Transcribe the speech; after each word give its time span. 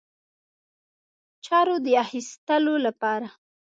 چارو 1.45 1.75
د 1.85 1.87
اخیستلو 2.03 2.75
لپاره. 2.85 3.27